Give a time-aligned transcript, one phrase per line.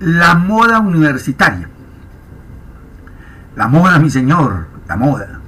[0.00, 1.68] La moda universitaria.
[3.54, 5.40] La moda, mi señor, la moda.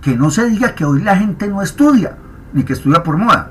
[0.00, 2.16] Que no se diga que hoy la gente no estudia,
[2.54, 3.50] ni que estudia por moda.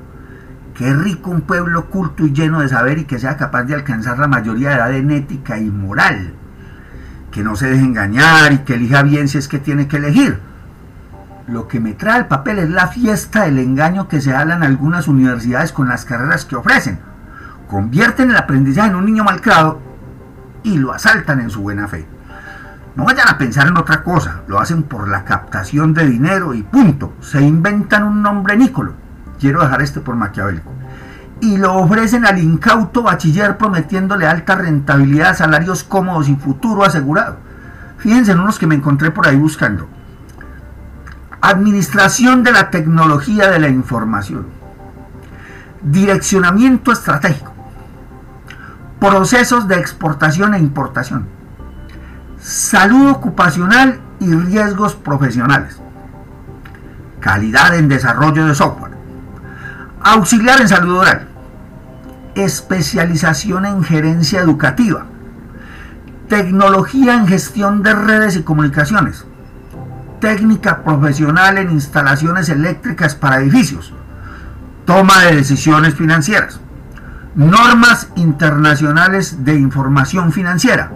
[0.74, 4.18] Qué rico un pueblo culto y lleno de saber y que sea capaz de alcanzar
[4.18, 6.32] la mayoría de edad en ética y moral.
[7.30, 10.40] Que no se deje engañar y que elija bien si es que tiene que elegir.
[11.46, 14.64] Lo que me trae el papel es la fiesta del engaño que se habla en
[14.64, 16.98] algunas universidades con las carreras que ofrecen.
[17.68, 19.89] Convierten el aprendizaje en un niño malcriado
[20.62, 22.06] y lo asaltan en su buena fe.
[22.96, 26.62] No vayan a pensar en otra cosa, lo hacen por la captación de dinero y
[26.62, 27.14] punto.
[27.20, 28.94] Se inventan un nombre nícolo.
[29.38, 30.72] Quiero dejar este por maquiavélico.
[31.40, 37.38] Y lo ofrecen al incauto bachiller prometiéndole alta rentabilidad, salarios cómodos y futuro asegurado.
[37.98, 39.88] Fíjense en unos que me encontré por ahí buscando.
[41.40, 44.46] Administración de la tecnología de la información.
[45.80, 47.49] Direccionamiento estratégico
[49.00, 51.26] procesos de exportación e importación,
[52.38, 55.80] salud ocupacional y riesgos profesionales,
[57.18, 58.92] calidad en desarrollo de software,
[60.02, 61.28] auxiliar en salud oral,
[62.34, 65.06] especialización en gerencia educativa,
[66.28, 69.24] tecnología en gestión de redes y comunicaciones,
[70.20, 73.94] técnica profesional en instalaciones eléctricas para edificios,
[74.84, 76.60] toma de decisiones financieras
[77.34, 80.90] normas internacionales de información financiera,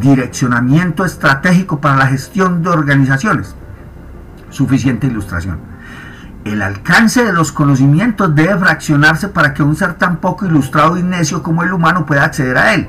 [0.00, 3.54] direccionamiento estratégico para la gestión de organizaciones.
[4.50, 5.58] Suficiente ilustración.
[6.44, 11.02] El alcance de los conocimientos debe fraccionarse para que un ser tan poco ilustrado y
[11.02, 12.88] necio como el humano pueda acceder a él.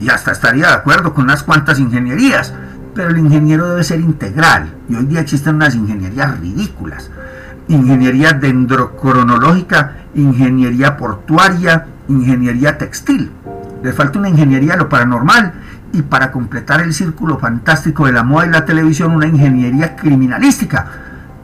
[0.00, 2.52] Y hasta estaría de acuerdo con unas cuantas ingenierías,
[2.92, 4.74] pero el ingeniero debe ser integral.
[4.88, 7.10] Y hoy día existen unas ingenierías ridículas.
[7.68, 13.30] Ingeniería dendrocronológica ingeniería portuaria, ingeniería textil.
[13.82, 15.52] Le falta una ingeniería lo paranormal
[15.92, 20.86] y para completar el círculo fantástico de la moda y la televisión, una ingeniería criminalística.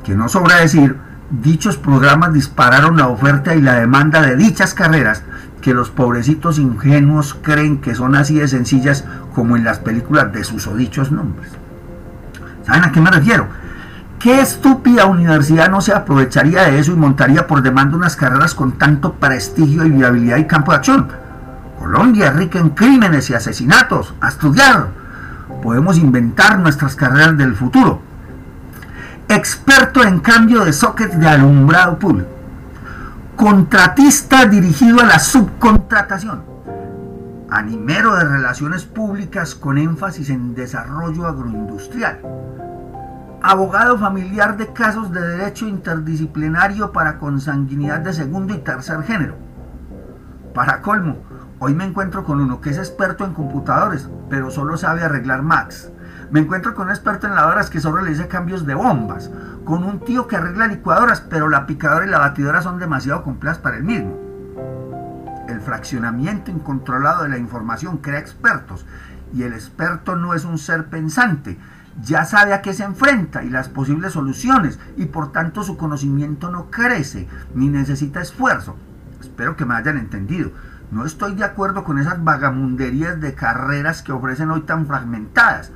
[0.04, 0.96] Que no sobra decir,
[1.30, 5.22] dichos programas dispararon la oferta y la demanda de dichas carreras
[5.60, 10.42] que los pobrecitos ingenuos creen que son así de sencillas como en las películas de
[10.42, 11.52] sus dichos nombres.
[12.64, 13.46] ¿Saben a qué me refiero?
[14.20, 18.72] ¿Qué estúpida universidad no se aprovecharía de eso y montaría por demanda unas carreras con
[18.72, 21.08] tanto prestigio y viabilidad y campo de acción?
[21.78, 24.12] Colombia rica en crímenes y asesinatos.
[24.20, 24.88] A estudiar.
[25.62, 28.02] Podemos inventar nuestras carreras del futuro.
[29.26, 32.28] Experto en cambio de sockets de alumbrado público.
[33.36, 36.42] Contratista dirigido a la subcontratación.
[37.48, 42.18] Animero de relaciones públicas con énfasis en desarrollo agroindustrial
[43.42, 49.36] abogado familiar de casos de derecho interdisciplinario para consanguinidad de segundo y tercer género.
[50.54, 51.16] Para colmo,
[51.58, 55.90] hoy me encuentro con uno que es experto en computadores, pero solo sabe arreglar Macs.
[56.30, 59.30] Me encuentro con un experto en lavadoras que solo realiza cambios de bombas.
[59.64, 63.58] Con un tío que arregla licuadoras, pero la picadora y la batidora son demasiado complejas
[63.58, 64.18] para el mismo.
[65.48, 68.84] El fraccionamiento incontrolado de la información crea expertos
[69.32, 71.58] y el experto no es un ser pensante,
[72.02, 76.50] ya sabe a qué se enfrenta y las posibles soluciones y por tanto su conocimiento
[76.50, 78.76] no crece ni necesita esfuerzo.
[79.20, 80.50] Espero que me hayan entendido.
[80.90, 85.70] No estoy de acuerdo con esas vagamunderías de carreras que ofrecen hoy tan fragmentadas.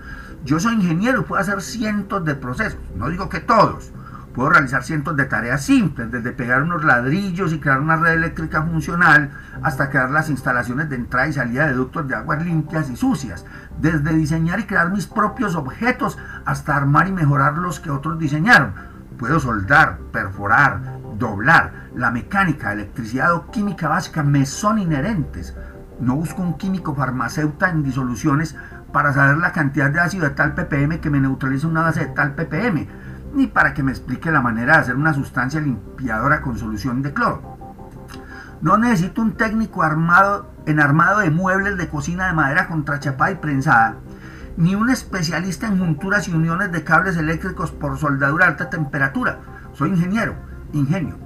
[0.45, 3.93] Yo soy ingeniero y puedo hacer cientos de procesos, no digo que todos,
[4.35, 8.65] Puedo realizar cientos de tareas simples, desde pegar unos ladrillos y crear una red eléctrica
[8.65, 9.31] funcional,
[9.63, 13.47] hasta crear las instalaciones de entrada y salida de ductos de aguas limpias y sucias,
[13.81, 18.73] desde diseñar y crear mis propios objetos, hasta armar y mejorar los que otros diseñaron.
[19.19, 20.81] Puedo soldar, perforar,
[21.17, 21.85] doblar.
[21.95, 25.57] La mecánica, electricidad o química básica me son inherentes.
[26.01, 28.57] No busco un químico farmacéutico en disoluciones
[28.93, 32.07] para saber la cantidad de ácido de tal ppm que me neutraliza una base de
[32.07, 32.89] tal ppm
[33.35, 37.13] ni para que me explique la manera de hacer una sustancia limpiadora con solución de
[37.13, 37.59] cloro.
[38.61, 43.37] No necesito un técnico armado en armado de muebles de cocina de madera contrachapada y
[43.37, 43.97] prensada,
[44.57, 49.41] ni un especialista en junturas y uniones de cables eléctricos por soldadura a alta temperatura.
[49.75, 50.37] Soy ingeniero,
[50.73, 51.19] ingenio,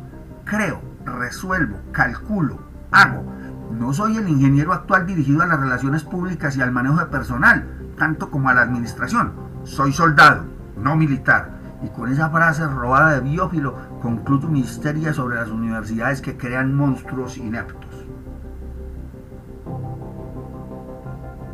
[0.44, 2.58] creo, resuelvo, calculo,
[2.90, 3.34] hago.
[3.78, 7.69] No soy el ingeniero actual dirigido a las relaciones públicas y al manejo de personal,
[7.99, 9.34] tanto como a la administración.
[9.64, 10.46] Soy soldado,
[10.76, 16.20] no militar y con esa frase robada de Biófilo concluyo mi histeria sobre las universidades
[16.20, 18.06] que crean monstruos ineptos.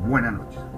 [0.07, 0.74] Buenas noches.